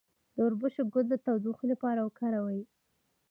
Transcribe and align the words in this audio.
د 0.35 0.37
وربشو 0.45 0.83
ګل 0.93 1.05
د 1.09 1.15
تودوخې 1.25 1.65
لپاره 1.73 1.99
وکاروئ 2.03 2.61